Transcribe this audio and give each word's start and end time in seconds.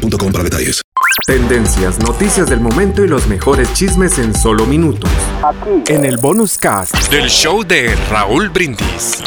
boostmobile.com 0.00 0.32
para 0.32 0.44
detalles. 0.44 0.82
Tendencias, 1.26 1.98
noticias 1.98 2.48
del 2.48 2.60
momento 2.60 3.04
y 3.04 3.08
los 3.08 3.26
mejores 3.26 3.72
chismes 3.74 4.18
en 4.18 4.34
solo 4.34 4.66
minutos. 4.66 5.10
Aquí. 5.42 5.92
En 5.92 6.04
el 6.04 6.16
bonus 6.16 6.58
cast 6.58 6.94
del 7.10 7.28
show 7.28 7.64
de 7.64 7.94
Raúl 8.10 8.48
Brindis. 8.48 9.22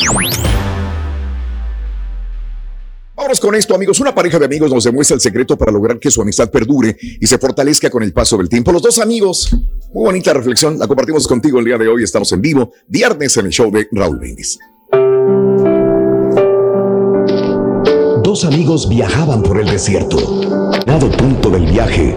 Vamos 3.16 3.40
con 3.40 3.56
esto, 3.56 3.76
amigos. 3.76 4.00
Una 4.00 4.14
pareja 4.14 4.38
de 4.38 4.46
amigos 4.46 4.72
nos 4.74 4.84
demuestra 4.84 5.16
el 5.16 5.22
secreto 5.22 5.58
para 5.58 5.72
lograr 5.72 6.00
que 6.00 6.12
su 6.12 6.22
amistad 6.22 6.50
perdure 6.50 6.98
y 7.00 7.26
se 7.26 7.38
fortalezca 7.38 7.90
con 7.90 8.04
el 8.04 8.12
paso 8.12 8.38
del 8.38 8.50
tiempo. 8.50 8.72
Los 8.72 8.82
dos 8.82 9.00
amigos, 9.00 9.56
muy 9.94 10.06
bonita 10.06 10.34
reflexión, 10.34 10.78
la 10.78 10.88
compartimos 10.88 11.28
contigo 11.28 11.60
el 11.60 11.66
día 11.66 11.78
de 11.78 11.88
hoy. 11.88 12.04
Estamos 12.04 12.32
en 12.34 12.42
vivo, 12.42 12.74
viernes 12.88 13.38
en 13.38 13.46
el 13.46 13.52
show 13.52 13.72
de 13.72 13.88
Raúl 13.92 14.20
Brindis. 14.20 14.60
Dos 18.34 18.46
amigos 18.46 18.90
viajaban 18.90 19.44
por 19.44 19.60
el 19.60 19.68
desierto. 19.68 20.18
Dado 20.88 21.08
punto 21.12 21.52
del 21.52 21.68
viaje, 21.68 22.16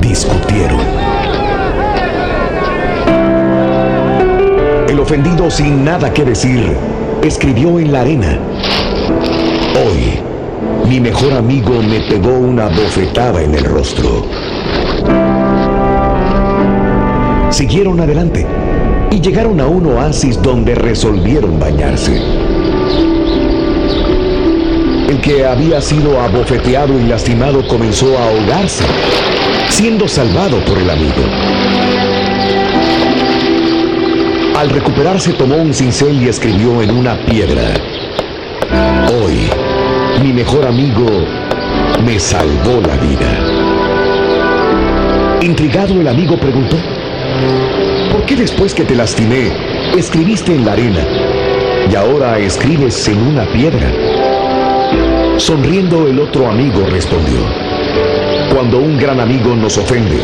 discutieron. 0.00 0.80
El 4.88 4.98
ofendido, 4.98 5.50
sin 5.50 5.84
nada 5.84 6.14
que 6.14 6.24
decir, 6.24 6.74
escribió 7.22 7.78
en 7.78 7.92
la 7.92 8.00
arena. 8.00 8.38
Hoy, 9.84 10.88
mi 10.88 10.98
mejor 10.98 11.34
amigo 11.34 11.82
me 11.82 12.00
pegó 12.08 12.38
una 12.38 12.68
bofetada 12.68 13.42
en 13.42 13.54
el 13.54 13.64
rostro. 13.64 14.24
Siguieron 17.50 18.00
adelante 18.00 18.46
y 19.10 19.20
llegaron 19.20 19.60
a 19.60 19.66
un 19.66 19.84
oasis 19.88 20.40
donde 20.40 20.74
resolvieron 20.74 21.60
bañarse. 21.60 22.18
El 25.10 25.20
que 25.20 25.44
había 25.44 25.80
sido 25.80 26.20
abofeteado 26.20 26.96
y 27.00 27.02
lastimado 27.02 27.66
comenzó 27.66 28.16
a 28.16 28.28
ahogarse, 28.28 28.84
siendo 29.68 30.06
salvado 30.06 30.64
por 30.64 30.78
el 30.78 30.88
amigo. 30.88 31.24
Al 34.56 34.70
recuperarse 34.70 35.32
tomó 35.32 35.56
un 35.56 35.74
cincel 35.74 36.22
y 36.22 36.28
escribió 36.28 36.80
en 36.80 36.92
una 36.92 37.18
piedra, 37.26 37.74
Hoy, 39.20 39.50
mi 40.22 40.32
mejor 40.32 40.64
amigo 40.64 41.26
me 42.06 42.20
salvó 42.20 42.80
la 42.80 42.94
vida. 42.94 43.32
Intrigado 45.42 46.00
el 46.00 46.06
amigo 46.06 46.38
preguntó, 46.38 46.76
¿por 48.12 48.24
qué 48.26 48.36
después 48.36 48.72
que 48.72 48.84
te 48.84 48.94
lastimé 48.94 49.50
escribiste 49.98 50.54
en 50.54 50.64
la 50.64 50.74
arena 50.74 51.04
y 51.90 51.96
ahora 51.96 52.38
escribes 52.38 53.08
en 53.08 53.18
una 53.26 53.44
piedra? 53.50 53.90
Sonriendo 55.40 56.06
el 56.06 56.20
otro 56.20 56.50
amigo 56.50 56.84
respondió, 56.90 57.38
cuando 58.52 58.78
un 58.78 58.98
gran 58.98 59.20
amigo 59.20 59.56
nos 59.56 59.78
ofende, 59.78 60.18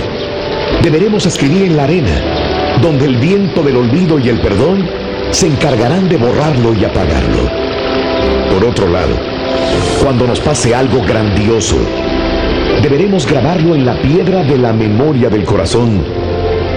deberemos 0.83 1.25
escribir 1.25 1.62
en 1.62 1.77
la 1.78 1.84
arena, 1.84 2.78
donde 2.83 3.06
el 3.06 3.17
viento 3.17 3.62
del 3.62 3.78
olvido 3.78 4.19
y 4.19 4.28
el 4.28 4.39
perdón 4.41 4.87
se 5.31 5.47
encargarán 5.47 6.06
de 6.10 6.19
borrarlo 6.19 6.75
y 6.75 6.84
apagarlo. 6.84 7.50
Por 8.53 8.66
otro 8.66 8.88
lado, 8.88 9.16
cuando 10.03 10.27
nos 10.27 10.38
pase 10.38 10.75
algo 10.75 11.03
grandioso, 11.03 11.78
deberemos 12.83 13.27
grabarlo 13.27 13.75
en 13.75 13.87
la 13.87 13.98
piedra 14.03 14.43
de 14.44 14.59
la 14.59 14.75
memoria 14.75 15.31
del 15.31 15.44
corazón, 15.44 16.04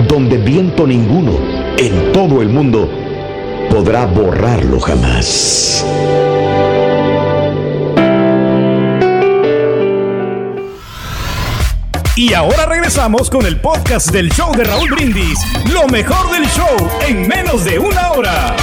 donde 0.08 0.38
viento 0.38 0.88
ninguno 0.88 1.34
en 1.78 2.14
todo 2.14 2.42
el 2.42 2.48
mundo 2.48 2.90
podrá 3.70 4.06
borrarlo 4.06 4.80
jamás. 4.80 5.86
Y 12.20 12.34
ahora 12.34 12.66
regresamos 12.66 13.30
con 13.30 13.46
el 13.46 13.62
podcast 13.62 14.10
del 14.10 14.30
show 14.30 14.54
de 14.54 14.66
Raúl 14.66 14.90
Brindis. 14.90 15.40
Lo 15.72 15.88
mejor 15.88 16.30
del 16.34 16.46
show 16.50 16.90
en 17.08 17.26
menos 17.26 17.64
de 17.64 17.80
una 17.80 18.12
hora. 18.12 18.58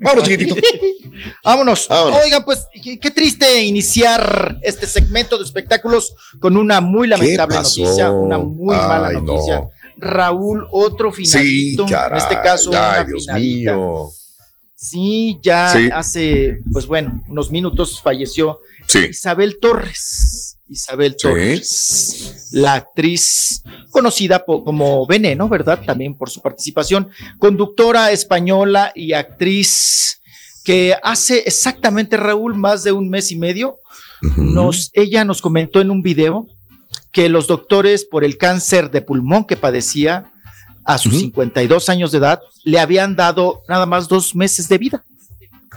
Vámonos, 0.00 0.28
chiquitito. 0.28 0.56
Vámonos. 1.44 1.88
Oigan, 1.88 2.44
pues 2.44 2.66
qué, 3.00 3.12
triste 3.12 3.62
iniciar 3.62 4.58
este 4.60 4.88
segmento 4.88 5.38
de 5.38 5.44
espectáculos 5.44 6.16
con 6.40 6.56
una 6.56 6.80
muy 6.80 7.06
lamentable 7.06 7.54
noticia, 7.54 8.10
una 8.10 8.38
muy 8.38 8.74
mala 8.74 9.12
noticia. 9.12 9.68
Raúl, 9.98 10.66
otro 10.72 11.12
finalito. 11.12 11.86
Sí, 11.86 11.94
en 11.94 12.16
este 12.16 12.34
caso, 12.42 12.72
Ay, 12.74 13.06
Dios 13.06 13.28
mío. 13.36 14.08
Sí, 14.74 15.38
ya 15.44 15.70
hace, 15.94 16.58
pues 16.72 16.88
bueno, 16.88 17.22
unos 17.28 17.52
minutos 17.52 18.00
falleció 18.02 18.58
Isabel 19.08 19.60
Torres. 19.60 20.47
Isabel 20.68 21.16
Torres, 21.16 22.48
la 22.52 22.74
actriz 22.74 23.62
conocida 23.90 24.44
como 24.44 25.06
Veneno, 25.06 25.48
¿verdad? 25.48 25.80
También 25.84 26.14
por 26.14 26.30
su 26.30 26.40
participación, 26.40 27.08
conductora 27.38 28.12
española 28.12 28.92
y 28.94 29.12
actriz 29.12 30.20
que 30.64 30.94
hace 31.02 31.44
exactamente, 31.46 32.16
Raúl, 32.16 32.54
más 32.54 32.84
de 32.84 32.92
un 32.92 33.08
mes 33.08 33.32
y 33.32 33.36
medio, 33.36 33.78
nos, 34.36 34.90
ella 34.92 35.24
nos 35.24 35.40
comentó 35.40 35.80
en 35.80 35.90
un 35.90 36.02
video 36.02 36.46
que 37.12 37.28
los 37.28 37.46
doctores 37.46 38.04
por 38.04 38.24
el 38.24 38.36
cáncer 38.36 38.90
de 38.90 39.00
pulmón 39.00 39.46
que 39.46 39.56
padecía 39.56 40.30
a 40.84 40.98
sus 40.98 41.18
52 41.18 41.88
años 41.88 42.12
de 42.12 42.18
edad 42.18 42.40
le 42.64 42.80
habían 42.80 43.16
dado 43.16 43.62
nada 43.68 43.86
más 43.86 44.08
dos 44.08 44.34
meses 44.34 44.68
de 44.68 44.78
vida. 44.78 45.04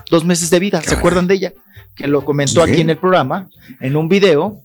Dos 0.09 0.25
meses 0.25 0.49
de 0.49 0.59
vida, 0.59 0.81
¿se 0.81 0.93
acuerdan 0.93 1.27
de 1.27 1.35
ella? 1.35 1.53
Que 1.95 2.07
lo 2.07 2.25
comentó 2.25 2.61
aquí 2.61 2.81
en 2.81 2.89
el 2.89 2.97
programa, 2.97 3.49
en 3.79 3.95
un 3.95 4.09
video, 4.09 4.61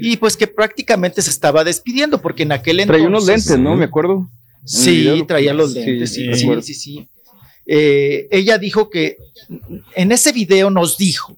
y 0.00 0.16
pues 0.16 0.36
que 0.36 0.46
prácticamente 0.46 1.22
se 1.22 1.30
estaba 1.30 1.64
despidiendo 1.64 2.20
porque 2.20 2.42
en 2.44 2.52
aquel 2.52 2.80
entonces... 2.80 3.02
Traía 3.02 3.08
unos 3.08 3.26
lentes, 3.26 3.58
¿no? 3.58 3.76
Me 3.76 3.84
acuerdo. 3.84 4.28
Sí, 4.64 5.24
traía 5.26 5.54
los 5.54 5.72
lentes, 5.72 6.12
sí, 6.12 6.32
sí, 6.34 6.74
sí. 6.74 7.08
Eh, 7.66 8.28
ella 8.30 8.58
dijo 8.58 8.90
que 8.90 9.16
en 9.94 10.12
ese 10.12 10.32
video 10.32 10.70
nos 10.70 10.98
dijo, 10.98 11.36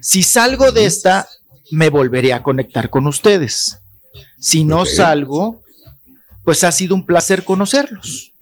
si 0.00 0.22
salgo 0.22 0.72
de 0.72 0.86
esta, 0.86 1.28
me 1.70 1.90
volveré 1.90 2.32
a 2.32 2.42
conectar 2.42 2.90
con 2.90 3.06
ustedes. 3.06 3.78
Si 4.38 4.64
no 4.64 4.86
salgo, 4.86 5.62
pues 6.44 6.64
ha 6.64 6.72
sido 6.72 6.94
un 6.94 7.04
placer 7.04 7.44
conocerlos. 7.44 8.32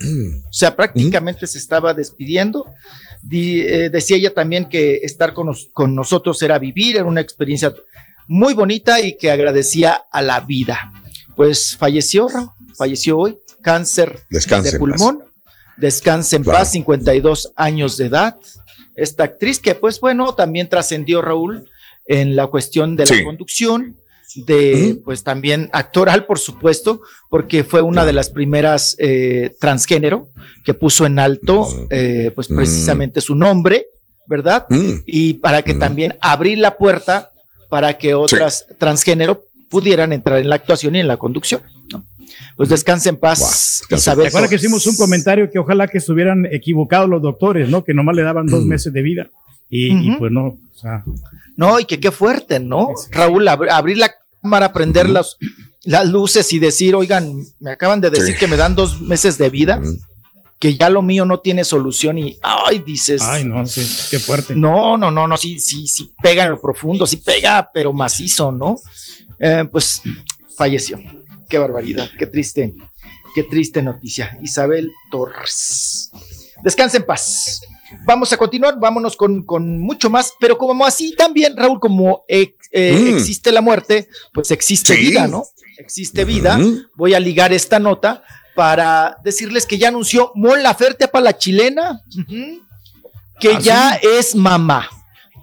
O 0.49 0.53
sea, 0.53 0.77
prácticamente 0.77 1.47
se 1.47 1.59
estaba 1.59 1.93
despidiendo. 1.93 2.67
Eh, 3.31 3.91
decía 3.93 4.17
ella 4.17 4.33
también 4.33 4.69
que 4.69 5.01
estar 5.03 5.34
con, 5.34 5.53
con, 5.73 5.95
nosotros 5.95 6.41
era 6.43 6.59
vivir, 6.59 6.97
era 6.97 7.05
una 7.05 7.21
experiencia 7.21 7.75
muy 8.28 8.55
bonita 8.55 9.00
y 9.00 9.16
que 9.16 9.31
agradecía 9.31 10.05
a 10.12 10.22
la 10.22 10.41
vida. 10.41 10.93
Pues 11.34 11.77
falleció, 11.77 12.28
falleció 12.77 13.19
hoy, 13.19 13.39
cáncer 13.62 14.21
de 14.31 14.78
pulmón. 14.78 15.25
Descanse 15.77 16.37
en 16.37 16.44
paz, 16.44 16.72
52 16.72 17.53
años 17.56 17.97
de 17.97 18.06
edad. 18.06 18.37
Esta 18.94 19.25
actriz 19.25 19.61
que, 19.61 19.75
pues 19.75 20.00
bueno, 20.00 20.34
también 20.34 20.69
trascendió 20.69 21.22
Raúl 21.22 21.71
en 22.05 22.34
la 22.34 22.49
cuestión 22.49 22.97
de 22.97 23.06
la 23.06 23.22
conducción, 23.22 23.97
de, 24.34 25.01
pues 25.04 25.22
también 25.22 25.71
actoral, 25.72 26.27
por 26.27 26.41
supuesto, 26.41 27.01
porque 27.30 27.63
fue 27.63 27.80
una 27.80 28.04
de 28.04 28.13
las 28.13 28.30
primeras 28.30 28.97
eh, 28.98 29.54
transgénero 29.60 30.30
que 30.65 30.75
puso 30.75 31.07
en 31.07 31.21
alto, 31.21 31.69
eh, 31.91 32.33
pues 32.34 32.48
precisamente 32.48 33.21
su 33.21 33.36
nombre, 33.36 33.86
¿verdad? 34.27 34.66
Y 35.07 35.34
para 35.34 35.63
que 35.63 35.75
también 35.75 36.16
abrir 36.21 36.59
la 36.59 36.77
puerta 36.77 37.30
para 37.68 37.98
que 37.98 38.15
otras 38.15 38.66
transgénero 38.78 39.44
pudieran 39.68 40.12
entrar 40.12 40.38
en 40.38 40.48
la 40.48 40.56
actuación 40.56 40.97
y 40.97 41.00
en 41.00 41.09
la 41.09 41.16
conducción. 41.16 41.62
Pues 42.56 42.68
descanse 42.68 43.09
en 43.09 43.16
paz, 43.16 43.82
Isabel. 43.91 44.30
que 44.48 44.56
hicimos 44.56 44.86
un 44.86 44.97
comentario 44.97 45.50
que 45.50 45.59
ojalá 45.59 45.86
que 45.88 45.98
estuvieran 45.98 46.47
equivocados 46.47 47.09
los 47.09 47.22
doctores, 47.22 47.68
¿no? 47.68 47.84
Que 47.84 47.94
nomás 47.94 48.16
le 48.16 48.22
daban 48.22 48.47
dos 48.47 48.65
mm. 48.65 48.68
meses 48.68 48.92
de 48.92 49.03
vida. 49.03 49.30
Y, 49.70 50.12
pues 50.16 50.32
no, 50.32 50.59
No, 51.56 51.78
y 51.78 51.84
que 51.84 52.00
qué 52.00 52.10
fuerte, 52.10 52.59
¿no? 52.59 52.88
Raúl, 53.10 53.47
abrir 53.48 53.98
la 53.98 54.12
cámara, 54.42 54.72
prender 54.72 55.09
las, 55.09 55.36
las 55.84 56.09
luces 56.09 56.53
y 56.53 56.59
decir, 56.59 56.94
oigan, 56.94 57.44
me 57.60 57.72
acaban 57.72 58.00
de 58.00 58.10
decir 58.10 58.36
que 58.36 58.47
me 58.47 58.56
dan 58.56 58.74
dos 58.74 59.00
meses 59.00 59.38
de 59.38 59.50
vida. 59.50 59.80
Que 60.59 60.77
ya 60.77 60.91
lo 60.91 61.03
mío 61.03 61.25
no 61.25 61.41
tiene 61.41 61.65
solución 61.65 62.19
y, 62.19 62.39
ay, 62.43 62.81
dices. 62.81 63.22
Ay, 63.22 63.45
no, 63.45 63.65
sí, 63.66 63.87
qué 64.10 64.19
fuerte. 64.19 64.55
No, 64.57 64.97
no, 64.97 65.10
no, 65.10 65.28
no, 65.28 65.37
sí, 65.37 65.59
sí, 65.60 65.87
sí 65.87 66.13
pega 66.21 66.45
en 66.45 66.51
lo 66.51 66.60
profundo, 66.60 67.07
sí 67.07 67.19
pega, 67.19 67.71
pero 67.72 67.93
macizo, 67.93 68.51
¿no? 68.51 68.77
Eh, 69.39 69.65
pues 69.71 70.03
falleció. 70.57 70.99
Qué 71.49 71.59
barbaridad, 71.59 72.10
qué 72.19 72.27
triste, 72.27 72.75
qué 73.34 73.45
triste 73.45 73.83
noticia. 73.83 74.37
Isabel 74.43 74.91
Torres. 75.10 76.10
Descansa 76.63 76.97
en 76.97 77.07
paz. 77.07 77.61
Vamos 78.04 78.33
a 78.33 78.37
continuar, 78.37 78.78
vámonos 78.78 79.16
con, 79.16 79.45
con 79.45 79.81
mucho 79.81 80.11
más, 80.11 80.34
pero 80.41 80.59
como 80.59 80.84
así 80.84 81.15
también, 81.16 81.57
Raúl, 81.57 81.81
como 81.81 82.25
eh, 82.28 82.53
mm. 82.75 83.16
existe 83.16 83.53
la 83.53 83.63
muerte, 83.63 84.09
pues 84.34 84.51
existe 84.51 84.95
vida, 84.97 85.27
¿no? 85.27 85.45
Existe 85.78 86.25
vida. 86.25 86.59
Voy 86.97 87.15
a 87.15 87.21
ligar 87.21 87.53
esta 87.53 87.78
nota 87.78 88.25
para 88.59 89.16
decirles 89.22 89.66
que 89.66 89.78
ya 89.78 89.87
anunció 89.87 90.33
Mon 90.34 90.60
Laferte 90.65 91.07
para 91.07 91.27
la 91.27 91.39
chilena, 91.39 92.03
que 93.39 93.53
¿Ah, 93.55 93.60
ya 93.60 93.95
es 94.03 94.34
mamá. 94.34 94.91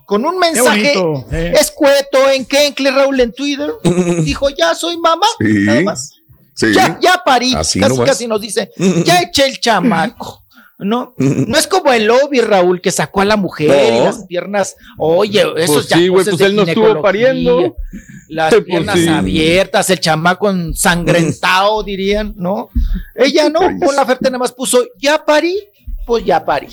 Con 0.06 0.26
un 0.26 0.38
mensaje 0.38 0.96
eh. 1.32 1.54
escueto 1.58 2.30
en 2.30 2.44
Kenkle 2.44 2.92
Raúl 2.92 3.22
en 3.22 3.32
Twitter, 3.32 3.72
dijo, 4.26 4.50
ya 4.50 4.76
soy 4.76 4.98
mamá, 4.98 5.28
nada 5.40 5.82
más. 5.84 6.12
Ya, 6.58 7.00
ya 7.00 7.22
parí, 7.26 7.54
casi, 7.54 7.80
casi 7.80 8.28
nos 8.28 8.42
dice, 8.42 8.70
ya 9.06 9.22
eché 9.22 9.46
el 9.46 9.62
chamaco. 9.62 10.44
No, 10.77 11.13
no 11.18 11.57
es 11.57 11.68
como 11.68 11.94
el 11.94 12.06
lobby, 12.06 12.42
Raúl, 12.42 12.81
que 12.81 12.92
sacó 12.92 13.22
a 13.22 13.25
la 13.25 13.38
mujer 13.38 13.94
y 13.94 14.04
las 14.04 14.25
piernas. 14.25 14.75
Oye, 14.98 15.42
eso 15.57 15.75
pues 15.75 15.88
ya. 15.88 15.98
Sí, 15.98 16.10
güey, 16.10 16.25
pues 16.25 16.42
él 16.42 16.56
no 16.56 16.63
estuvo 16.63 17.01
pariendo. 17.01 17.75
Las 18.27 18.54
pues 18.54 18.66
piernas 18.66 19.07
abiertas, 19.07 19.89
el 19.89 20.00
chamaco 20.01 20.50
ensangrentado, 20.50 21.81
dirían, 21.86 22.33
¿no? 22.36 22.69
Ella 23.16 23.50
no, 23.50 23.60
con 23.60 23.95
la 23.95 24.06
Ferte 24.06 24.25
nada 24.25 24.39
más 24.39 24.51
puso, 24.51 24.86
ya 24.98 25.24
parí, 25.24 25.57
pues 26.06 26.25
ya 26.25 26.44
parí. 26.44 26.68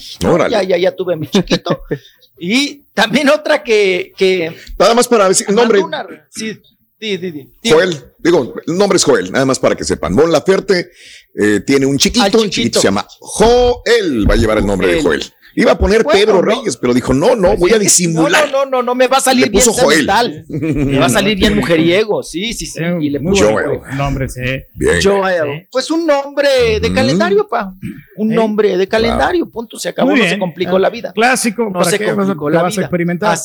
Ya, 0.50 0.62
ya, 0.64 0.76
ya 0.76 0.96
tuve 0.96 1.14
mi 1.14 1.28
chiquito. 1.28 1.82
y 2.40 2.82
también 2.94 3.28
otra 3.28 3.62
que. 3.62 4.12
que 4.16 4.56
nada 4.78 4.94
más 4.94 5.06
para 5.06 5.28
decir 5.28 5.46
el 5.48 5.54
nombre. 5.54 5.80
sí, 6.28 6.60
Joel, 7.64 8.12
digo, 8.18 8.54
el 8.64 8.76
nombre 8.78 8.96
es 8.96 9.02
Joel, 9.02 9.32
nada 9.32 9.44
más 9.44 9.58
para 9.58 9.74
que 9.74 9.82
sepan. 9.82 10.14
Mon 10.14 10.30
Laferte 10.30 10.92
eh, 11.34 11.60
tiene 11.66 11.84
un 11.84 11.98
chiquito, 11.98 12.40
un 12.40 12.48
chiquito 12.48 12.80
se 12.80 12.86
llama 12.86 13.06
Joel, 13.18 14.30
va 14.30 14.34
a 14.34 14.36
llevar 14.36 14.58
el 14.58 14.66
nombre 14.66 14.94
de 14.94 15.02
Joel. 15.02 15.24
Iba 15.54 15.72
a 15.72 15.78
poner 15.78 16.04
Pedro 16.04 16.40
Reyes, 16.40 16.76
pero 16.76 16.94
dijo, 16.94 17.12
no, 17.12 17.36
no, 17.36 17.56
voy 17.56 17.72
a 17.72 17.78
disimular. 17.78 18.50
No, 18.50 18.64
no, 18.64 18.70
no, 18.70 18.82
no, 18.82 18.94
me 18.94 19.06
va 19.06 19.18
a 19.18 19.20
salir 19.20 19.50
bien 19.50 19.62
sentimental. 19.62 20.44
Me 20.48 20.98
va 20.98 21.06
a 21.06 21.10
salir 21.10 21.36
bien 21.36 21.56
mujeriego, 21.56 22.22
sí, 22.22 22.52
sí, 22.52 22.66
sí. 22.66 22.80
Y 23.00 23.10
le 23.10 23.20
puso 23.20 23.50
Joel. 23.50 23.80
nombre, 23.96 24.28
sí. 24.28 24.40
Bien. 24.74 24.98
Joel. 25.02 25.68
Pues 25.70 25.90
un 25.90 26.06
nombre 26.06 26.80
de 26.80 26.92
calendario, 26.92 27.46
pa. 27.48 27.74
Un 28.16 28.28
nombre 28.28 28.76
de 28.76 28.88
calendario, 28.88 29.48
punto. 29.50 29.78
Se 29.78 29.90
acabó, 29.90 30.14
no 30.16 30.28
se 30.28 30.38
complicó 30.38 30.78
la 30.78 30.90
vida. 30.90 31.12
Clásico, 31.12 31.68
no 31.70 31.84
se 31.84 31.98
complicó 31.98 32.48
la 32.48 32.62
vida. 32.64 32.80
a 32.80 32.84
experimentar. 32.84 33.38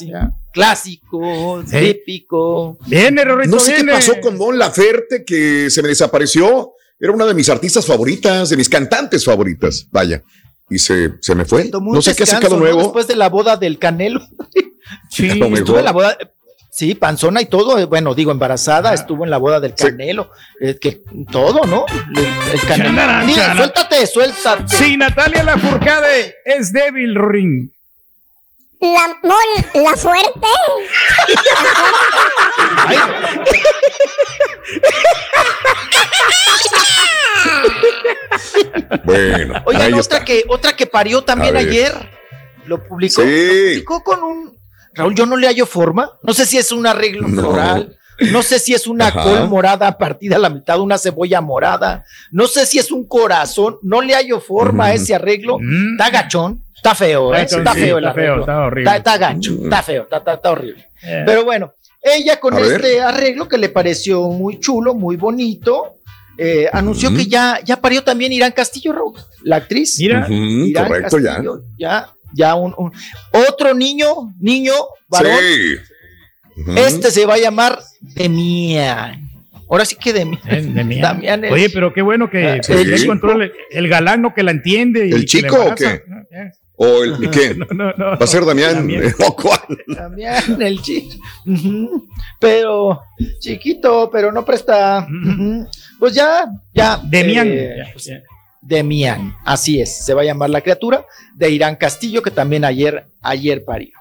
Clásico, 0.53 1.63
típico. 1.69 2.77
Bien, 2.87 3.17
errorito, 3.19 3.55
No 3.55 3.59
sé 3.59 3.75
qué 3.75 3.83
pasó 3.85 4.19
con 4.21 4.37
Don 4.37 4.57
Laferte, 4.57 5.23
que 5.25 5.69
se 5.69 5.81
me 5.81 5.89
desapareció. 5.89 6.73
Era 6.99 7.11
una 7.11 7.25
de 7.25 7.35
mis 7.35 7.47
artistas 7.47 7.85
favoritas, 7.85 8.49
de 8.49 8.57
mis 8.57 8.67
cantantes 8.67 9.23
favoritas. 9.23 9.87
Vaya 9.91 10.23
y 10.69 10.79
se, 10.79 11.13
se 11.21 11.35
me 11.35 11.45
fue. 11.45 11.69
No 11.71 12.01
sé 12.01 12.15
qué 12.15 12.23
ha 12.23 12.27
sacado 12.27 12.57
nuevo. 12.57 12.79
Después 12.79 13.07
de 13.07 13.15
la 13.15 13.29
boda 13.29 13.57
del 13.57 13.79
Canelo. 13.79 14.21
sí, 15.09 15.27
estuvo 15.27 15.79
en 15.79 15.85
la 15.85 15.91
boda. 15.91 16.17
Sí, 16.69 16.93
panzona 16.93 17.41
y 17.41 17.45
todo. 17.45 17.79
Eh, 17.79 17.85
bueno, 17.85 18.13
digo, 18.13 18.31
embarazada, 18.31 18.93
estuvo 18.93 19.23
en 19.23 19.31
la 19.31 19.37
boda 19.37 19.59
del 19.59 19.73
Canelo. 19.73 20.29
Es 20.59 20.79
que 20.79 21.01
todo, 21.31 21.65
¿no? 21.65 21.85
El, 22.53 22.61
Canelo. 22.61 23.33
suéltate, 23.55 24.07
suéltate. 24.07 24.77
Sí, 24.77 24.97
Natalia 24.97 25.43
Lafourcade 25.43 26.35
es 26.45 26.71
débil, 26.71 27.15
Ring. 27.15 27.71
La 28.79 29.17
mol, 29.23 29.83
la 29.83 29.97
fuerte. 29.97 30.47
bueno. 39.03 39.63
Oigan, 39.65 39.93
otra 39.95 40.23
que, 40.23 40.43
otra 40.47 40.75
que 40.75 40.85
parió 40.85 41.23
también 41.23 41.57
ayer. 41.57 41.93
Lo 42.65 42.83
publicó, 42.83 43.21
lo 43.21 43.27
publicó 43.27 44.03
con 44.03 44.23
un. 44.23 44.57
Raúl, 44.93 45.15
yo 45.15 45.25
no 45.25 45.37
le 45.37 45.47
hallo 45.47 45.65
forma. 45.65 46.11
No 46.21 46.33
sé 46.33 46.45
si 46.45 46.57
es 46.57 46.71
un 46.71 46.85
arreglo 46.85 47.27
floral. 47.27 47.97
No 48.31 48.41
sé 48.41 48.59
si 48.59 48.73
es 48.73 48.87
una 48.87 49.11
col 49.11 49.47
morada 49.47 49.97
partida 49.97 50.37
a 50.37 50.39
la 50.39 50.49
mitad, 50.49 50.79
una 50.79 50.97
cebolla 50.97 51.41
morada. 51.41 52.03
No 52.31 52.47
sé 52.47 52.65
si 52.65 52.79
es 52.79 52.91
un 52.91 53.07
corazón. 53.07 53.77
No 53.83 54.01
le 54.01 54.13
hallo 54.13 54.39
forma 54.39 54.87
a 54.87 54.93
ese 54.93 55.15
arreglo. 55.15 55.57
Mm. 55.59 55.93
Está 55.93 56.09
gachón. 56.09 56.63
Está 56.77 56.93
feo, 56.93 57.33
¿eh? 57.33 57.41
está, 57.41 57.73
feo 57.73 57.97
el 57.97 58.05
arreglo. 58.05 58.41
Está, 58.41 58.59
horrible. 58.59 58.95
Está, 58.95 59.17
gacho, 59.17 59.51
está 59.63 59.81
feo, 59.81 60.07
está, 60.09 60.51
horrible. 60.51 60.87
Eh. 61.01 61.23
Pero 61.25 61.43
bueno, 61.43 61.73
ella 62.01 62.39
con 62.39 62.55
este 62.57 63.01
arreglo 63.01 63.47
que 63.47 63.57
le 63.57 63.69
pareció 63.69 64.21
muy 64.29 64.59
chulo, 64.59 64.93
muy 64.93 65.15
bonito, 65.15 65.97
eh, 66.37 66.69
anunció 66.71 67.13
que 67.13 67.25
ya, 67.25 67.59
ya 67.65 67.81
parió 67.81 68.03
también 68.03 68.31
Irán 68.31 68.51
Castillo, 68.51 68.93
la 69.43 69.55
actriz. 69.55 69.97
Mira, 69.97 70.27
correcto, 70.87 71.17
ya. 71.17 71.41
Ya, 71.79 72.13
ya 72.33 72.55
un, 72.55 72.75
otro 73.49 73.73
niño, 73.73 74.33
niño, 74.39 74.73
varón. 75.07 75.35
Sí. 75.39 75.75
Este 76.75 77.11
se 77.11 77.25
va 77.25 77.35
a 77.35 77.39
llamar 77.39 77.79
Demian. 78.01 79.29
Ahora 79.69 79.85
sí 79.85 79.95
que 79.95 80.13
Demian. 80.13 81.43
Oye, 81.51 81.69
pero 81.69 81.93
qué 81.93 82.01
bueno 82.01 82.29
que 82.29 82.47
ah, 82.47 82.61
el, 82.69 83.05
control, 83.05 83.51
el 83.69 83.87
galán 83.89 84.21
no 84.21 84.33
que 84.33 84.43
la 84.43 84.51
entiende. 84.51 85.09
¿El 85.09 85.25
chico 85.25 85.57
o 85.65 85.75
qué? 85.75 86.03
Ah, 86.11 86.51
¿O 86.79 87.03
el 87.03 87.29
qué? 87.31 87.55
¿Va 87.55 88.17
a 88.19 88.27
ser 88.27 88.45
Damián? 88.45 88.75
Damián. 88.75 89.13
¿O 89.27 89.35
cuál? 89.35 89.83
Damián, 89.87 90.61
el 90.61 90.81
chico. 90.81 91.15
Pero 92.39 93.01
chiquito, 93.39 94.09
pero 94.11 94.31
no 94.31 94.45
presta. 94.45 95.07
Pues 95.99 96.13
ya, 96.13 96.45
ya. 96.73 97.01
Demián. 97.03 97.47
Eh, 97.49 97.83
pues, 97.91 98.09
Demián, 98.61 99.35
así 99.43 99.81
es. 99.81 100.05
Se 100.05 100.13
va 100.13 100.21
a 100.21 100.25
llamar 100.25 100.49
la 100.49 100.61
criatura 100.61 101.05
de 101.35 101.49
Irán 101.49 101.77
Castillo, 101.77 102.21
que 102.21 102.31
también 102.31 102.63
ayer, 102.63 103.05
ayer 103.21 103.63
parió. 103.65 103.91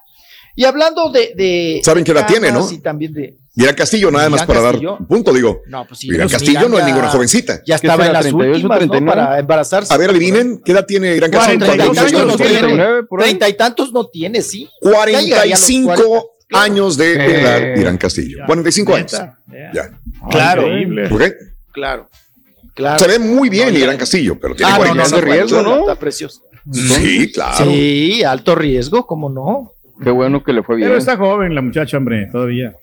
Y 0.55 0.65
hablando 0.65 1.11
de. 1.11 1.33
de 1.35 1.81
Saben 1.85 2.05
que 2.05 2.15
la 2.15 2.27
tiene, 2.27 2.51
¿no? 2.51 2.63
Sí, 2.67 2.79
también 2.79 3.13
de. 3.13 3.37
Irán 3.59 3.75
Castillo, 3.75 4.11
nada 4.11 4.29
más 4.29 4.45
para 4.45 4.61
dar 4.61 4.79
punto, 5.09 5.33
digo. 5.33 5.63
No, 5.67 5.87
pues 5.87 6.01
sí, 6.01 6.09
Castillo 6.09 6.69
no 6.69 6.79
es 6.79 6.85
ninguna 6.85 7.09
jovencita. 7.09 7.63
Ya 7.67 7.77
estaba 7.77 8.07
en 8.07 8.13
las 8.13 8.33
últimas, 8.33 8.87
¿no? 8.87 9.07
Para 9.07 9.39
embarazarse. 9.39 9.93
A 9.93 9.97
ver, 9.97 10.11
adivinen, 10.11 10.61
¿qué 10.63 10.73
edad 10.73 10.85
tiene 10.85 11.17
Irán 11.17 11.31
Castillo? 11.31 11.67
Treinta 13.19 13.49
y 13.49 13.55
tantos 13.55 13.93
no 13.93 14.07
tiene, 14.09 14.43
sí. 14.43 14.69
Cuarenta 14.81 15.47
y 15.47 15.57
cinco 15.57 16.31
años 16.53 16.97
de 16.97 17.15
edad, 17.15 17.77
Irán 17.77 17.97
Castillo. 17.97 18.39
Cuarenta 18.47 18.69
y 18.69 18.73
cinco 18.73 18.95
años. 18.95 19.13
Ya. 19.73 19.91
Claro. 20.31 20.67
¿Por 21.09 21.19
qué? 21.19 21.35
Claro. 21.73 22.09
Claro. 22.75 22.99
Se 22.99 23.09
ve 23.09 23.19
muy 23.19 23.49
bien 23.49 23.75
Irán 23.75 23.97
Castillo, 23.97 24.39
pero 24.39 24.55
tiene 24.55 24.71
ah, 24.71 24.77
45 24.77 25.17
de 25.17 25.33
riesgo, 25.33 25.63
¿no? 25.63 25.81
Está 25.81 25.95
precioso. 25.99 26.43
Sí, 26.71 27.33
claro. 27.33 27.65
Sí, 27.65 28.23
alto 28.23 28.55
riesgo, 28.55 29.07
¿cómo 29.07 29.31
no? 29.31 29.73
Qué 30.03 30.11
bueno 30.11 30.45
que 30.45 30.53
le 30.53 30.63
fue 30.63 30.77
bien. 30.77 30.89
Pero 30.89 30.99
está 30.99 31.17
joven 31.17 31.55
la 31.55 31.63
muchacha, 31.63 31.97
hombre, 31.97 32.29
todavía. 32.31 32.75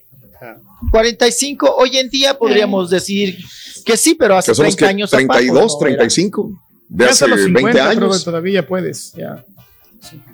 45, 0.91 1.75
hoy 1.75 1.97
en 1.97 2.09
día 2.09 2.37
podríamos 2.37 2.89
decir 2.89 3.37
que 3.85 3.97
sí, 3.97 4.15
pero 4.15 4.37
hace 4.37 4.53
30 4.53 4.87
años. 4.87 5.11
32, 5.11 5.79
35. 5.79 6.51
De 6.89 7.05
hace 7.05 7.27
20 7.27 7.81
años. 7.81 8.23
Todavía 8.23 8.67
puedes, 8.67 9.13
ya. 9.13 9.43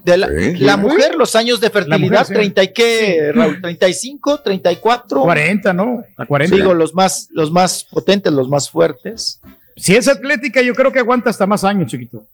De 0.04 0.18
la, 0.18 0.78
mujer, 0.78 1.14
los 1.16 1.36
años 1.36 1.62
de 1.62 1.70
fertilidad, 1.70 2.26
30 2.26 2.64
y 2.64 2.74
qué, 2.74 3.32
Raúl, 3.34 3.62
35, 3.62 4.42
34. 4.42 5.22
40, 5.22 5.74
¿no? 5.74 6.04
A 6.18 6.26
40. 6.26 6.56
Digo, 6.56 6.74
los 6.74 6.96
más, 6.96 7.28
los 7.32 7.52
más 7.52 7.84
potentes, 7.84 8.34
los 8.34 8.50
más 8.50 8.70
fuertes. 8.70 9.40
Si 9.78 9.96
es 9.96 10.08
atlética, 10.08 10.62
yo 10.62 10.74
creo 10.74 10.92
que 10.92 11.00
aguanta 11.00 11.30
hasta 11.30 11.46
más 11.46 11.64
años, 11.64 11.92
chiquito. 11.92 12.26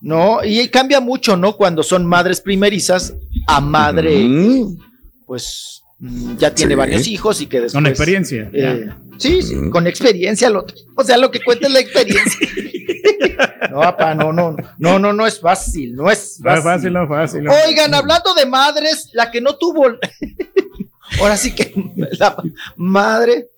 No, 0.00 0.44
y 0.44 0.68
cambia 0.68 1.00
mucho, 1.00 1.36
¿no? 1.36 1.56
Cuando 1.56 1.82
son 1.82 2.06
madres 2.06 2.40
primerizas 2.40 3.14
a 3.48 3.60
madre, 3.60 4.28
pues 5.26 5.82
ya 6.00 6.54
tiene 6.54 6.76
varios 6.76 7.06
hijos 7.08 7.40
y 7.40 7.46
que 7.46 7.60
después. 7.60 7.72
Con 7.72 7.86
experiencia. 7.86 8.48
Eh, 8.52 8.88
sí, 9.18 9.40
con 9.70 9.86
experiencia. 9.86 10.48
Lo, 10.48 10.64
o 10.94 11.04
sea, 11.04 11.16
lo 11.16 11.30
que 11.30 11.40
cuenta 11.42 11.66
es 11.66 11.72
la 11.72 11.80
experiencia. 11.80 12.48
no, 13.70 13.80
papá, 13.80 14.14
no, 14.14 14.32
no, 14.32 14.56
no, 14.78 14.98
no, 14.98 15.12
no 15.12 15.26
es 15.26 15.40
fácil, 15.40 15.96
no 15.96 16.10
es 16.10 16.38
fácil. 16.42 16.54
No 16.54 16.62
fácil, 16.62 16.92
no 16.92 17.08
fácil. 17.08 17.48
Oigan, 17.66 17.94
hablando 17.94 18.32
de 18.34 18.46
madres, 18.46 19.10
la 19.12 19.30
que 19.30 19.40
no 19.40 19.56
tuvo. 19.56 19.86
Ahora 21.20 21.36
sí 21.36 21.52
que 21.52 21.72
la 22.18 22.36
madre. 22.76 23.48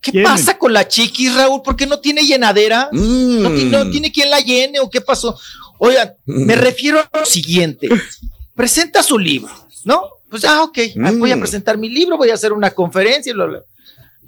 ¿Qué 0.00 0.22
pasa 0.22 0.56
con 0.56 0.72
la 0.72 0.88
chiquis, 0.88 1.34
Raúl? 1.34 1.60
¿Por 1.62 1.76
qué 1.76 1.86
no 1.86 2.00
tiene 2.00 2.22
llenadera? 2.22 2.88
¿No, 2.90 3.50
tiene, 3.50 3.84
mm. 3.84 3.90
tiene 3.90 4.10
quien 4.10 4.30
la 4.30 4.40
llene 4.40 4.80
o 4.80 4.88
qué 4.88 5.02
pasó? 5.02 5.38
Oigan, 5.76 6.14
me 6.24 6.54
refiero 6.54 7.00
a 7.00 7.18
lo 7.18 7.26
siguiente. 7.26 7.86
Presenta 8.54 9.02
su 9.02 9.18
libro, 9.18 9.52
¿no? 9.84 10.19
Pues, 10.30 10.44
ah, 10.44 10.62
ok, 10.62 10.78
voy 11.18 11.32
a 11.32 11.36
mm. 11.36 11.40
presentar 11.40 11.76
mi 11.76 11.88
libro, 11.88 12.16
voy 12.16 12.30
a 12.30 12.34
hacer 12.34 12.52
una 12.52 12.70
conferencia. 12.70 13.34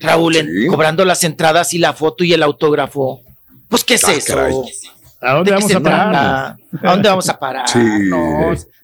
Raúl, 0.00 0.34
cobrando 0.68 1.04
las 1.04 1.22
entradas 1.22 1.72
y 1.74 1.78
la 1.78 1.92
foto 1.92 2.24
y 2.24 2.32
el 2.32 2.42
autógrafo. 2.42 3.22
Pues, 3.68 3.84
¿qué 3.84 3.94
es 3.94 4.04
ah, 4.04 4.12
eso? 4.12 4.64
¿A 5.20 5.34
dónde 5.34 5.52
vamos 5.52 5.74
a 5.74 5.80
parar? 5.80 6.56
¿A 6.82 6.90
dónde 6.90 7.08
vamos 7.08 7.28
a 7.28 7.38
parar? 7.38 7.68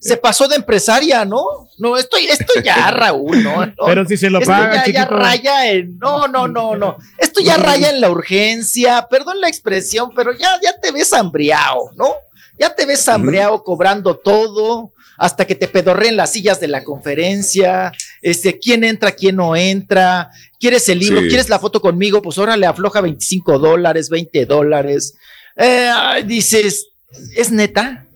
se 0.01 0.17
pasó 0.17 0.47
de 0.47 0.55
empresaria, 0.55 1.25
¿no? 1.25 1.43
No, 1.79 1.97
esto, 1.97 2.17
esto 2.17 2.61
ya, 2.63 2.91
Raúl, 2.93 3.43
¿no? 3.43 3.67
Pero 3.85 4.07
si 4.07 4.17
se 4.17 4.31
lo 4.31 4.41
paga, 4.41 4.87
ya, 4.87 4.93
ya, 4.93 5.05
raya 5.07 5.73
en. 5.73 5.99
No, 5.99 6.29
no, 6.29 6.47
no, 6.47 6.77
no. 6.77 6.97
Esto 7.19 7.41
ya 7.41 7.57
raya 7.57 7.91
en 7.91 8.01
la 8.01 8.09
urgencia. 8.09 9.09
Perdón 9.11 9.41
la 9.41 9.49
expresión, 9.49 10.13
pero 10.15 10.33
ya, 10.33 10.51
ya 10.63 10.79
te 10.81 10.93
ves 10.93 11.13
hambriado, 11.13 11.91
¿no? 11.97 12.15
Ya 12.59 12.73
te 12.73 12.87
ves 12.87 13.09
hambriado 13.09 13.63
cobrando 13.65 14.17
todo 14.17 14.93
hasta 15.19 15.47
que 15.47 15.57
te 15.57 15.67
pedorreen 15.67 16.17
las 16.17 16.33
sillas 16.33 16.61
de 16.61 16.69
la 16.69 16.85
conferencia, 16.85 17.93
este, 18.23 18.59
quién 18.59 18.85
entra, 18.85 19.13
quién 19.13 19.37
no 19.37 19.57
entra, 19.57 20.31
quieres 20.61 20.89
el 20.89 21.01
libro, 21.01 21.21
quieres 21.23 21.49
la 21.49 21.59
foto 21.59 21.81
conmigo, 21.81 22.23
pues 22.23 22.39
ahora 22.39 22.57
le 22.57 22.67
afloja 22.67 23.01
25 23.01 23.59
dólares, 23.59 24.09
20 24.09 24.47
dólares. 24.47 25.15
Eh, 25.57 25.91
dices, 26.25 26.87
¿es 27.35 27.51
neta? 27.51 28.07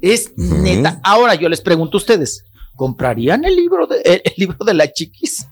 Es 0.00 0.32
neta. 0.36 1.00
Ahora 1.04 1.36
yo 1.36 1.48
les 1.48 1.60
pregunto 1.60 1.96
a 1.96 2.00
ustedes, 2.00 2.44
¿comprarían 2.74 3.44
el 3.44 3.54
libro 3.54 3.86
de, 3.86 4.00
el, 4.02 4.32
libro 4.36 4.64
de 4.64 4.74
la 4.74 4.92
chiquis? 4.92 5.46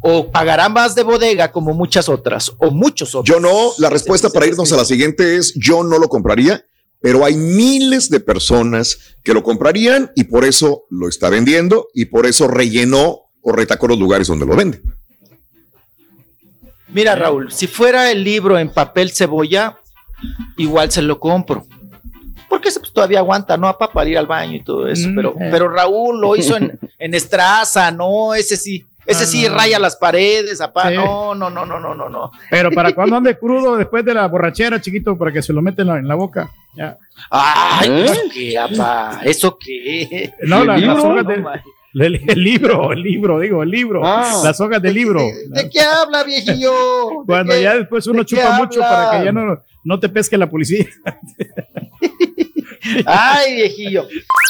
¿O 0.00 0.30
pagarán 0.30 0.72
más 0.72 0.94
de 0.94 1.02
bodega 1.02 1.50
como 1.50 1.74
muchas 1.74 2.08
otras? 2.08 2.52
¿O 2.58 2.70
muchos 2.70 3.16
otros? 3.16 3.34
Yo 3.34 3.40
no. 3.40 3.72
La 3.78 3.90
respuesta 3.90 4.30
para 4.30 4.46
irnos 4.46 4.72
a 4.72 4.76
la 4.76 4.84
siguiente 4.84 5.36
es, 5.36 5.52
yo 5.56 5.82
no 5.82 5.98
lo 5.98 6.08
compraría 6.08 6.64
pero 7.00 7.24
hay 7.24 7.36
miles 7.36 8.10
de 8.10 8.20
personas 8.20 9.16
que 9.22 9.34
lo 9.34 9.42
comprarían 9.42 10.10
y 10.14 10.24
por 10.24 10.44
eso 10.44 10.84
lo 10.90 11.08
está 11.08 11.30
vendiendo 11.30 11.88
y 11.94 12.06
por 12.06 12.26
eso 12.26 12.48
rellenó 12.48 13.20
o 13.42 13.52
retacó 13.52 13.86
los 13.88 13.98
lugares 13.98 14.26
donde 14.26 14.46
lo 14.46 14.56
vende. 14.56 14.80
Mira, 16.88 17.14
Raúl, 17.14 17.52
si 17.52 17.66
fuera 17.66 18.10
el 18.10 18.24
libro 18.24 18.58
en 18.58 18.70
papel 18.70 19.10
cebolla, 19.10 19.78
igual 20.56 20.90
se 20.90 21.02
lo 21.02 21.20
compro. 21.20 21.66
Porque 22.48 22.70
pues, 22.72 22.92
todavía 22.92 23.18
aguanta, 23.18 23.56
¿no? 23.56 23.76
Para 23.76 24.08
ir 24.08 24.16
al 24.16 24.26
baño 24.26 24.56
y 24.56 24.64
todo 24.64 24.88
eso. 24.88 25.08
Mm, 25.08 25.14
pero, 25.14 25.30
eh. 25.32 25.48
pero 25.50 25.68
Raúl 25.68 26.20
lo 26.20 26.36
hizo 26.36 26.56
en, 26.56 26.78
en 26.98 27.14
Estraza, 27.14 27.90
¿no? 27.90 28.34
Ese 28.34 28.56
sí 28.56 28.84
ese 29.06 29.26
sí 29.26 29.48
raya 29.48 29.78
las 29.78 29.96
paredes, 29.96 30.60
apá. 30.60 30.90
No, 30.90 31.34
no, 31.34 31.50
no, 31.50 31.64
no, 31.64 31.78
no, 31.78 31.94
no, 31.94 32.08
no. 32.08 32.30
Pero 32.50 32.70
para 32.70 32.92
cuando 32.92 33.16
ande 33.16 33.38
crudo 33.38 33.76
después 33.76 34.04
de 34.04 34.14
la 34.14 34.26
borrachera, 34.26 34.80
chiquito, 34.80 35.16
para 35.16 35.32
que 35.32 35.42
se 35.42 35.52
lo 35.52 35.62
meten 35.62 35.88
en 35.88 36.08
la, 36.08 36.14
boca. 36.14 36.50
Ya. 36.74 36.96
Ay, 37.30 37.90
¿Eh? 37.90 38.04
¿eso 38.04 38.20
qué, 38.32 38.58
apá? 38.58 39.20
¿Eso 39.24 39.58
qué? 39.58 40.32
No, 40.42 40.64
las 40.64 40.98
hojas 40.98 41.26
de, 41.26 41.44
el, 42.04 42.44
libro, 42.44 42.92
el 42.92 43.02
libro, 43.02 43.40
digo, 43.40 43.62
el 43.62 43.70
libro. 43.70 44.02
Ah. 44.04 44.42
las 44.44 44.60
hojas 44.60 44.82
del 44.82 44.94
libro. 44.94 45.20
¿De, 45.48 45.70
qué 45.70 45.80
habla, 45.80 46.24
viejillo? 46.24 47.24
Cuando 47.24 47.58
ya 47.58 47.76
después 47.76 48.06
uno 48.06 48.24
chupa 48.24 48.58
mucho 48.58 48.80
para 48.80 49.18
que 49.18 49.24
ya 49.24 49.32
no, 49.32 49.58
no 49.82 50.00
te 50.00 50.08
pesque 50.08 50.36
la 50.36 50.50
policía. 50.50 50.86
Ay, 53.06 53.56
viejillo. 53.56 54.06